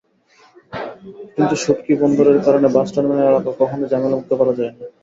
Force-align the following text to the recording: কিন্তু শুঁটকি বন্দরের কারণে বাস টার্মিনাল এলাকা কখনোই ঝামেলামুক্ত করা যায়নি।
কিন্তু 1.35 1.55
শুঁটকি 1.63 1.93
বন্দরের 2.01 2.39
কারণে 2.45 2.67
বাস 2.75 2.87
টার্মিনাল 2.93 3.27
এলাকা 3.31 3.51
কখনোই 3.59 3.89
ঝামেলামুক্ত 3.91 4.31
করা 4.39 4.53
যায়নি। 4.57 4.83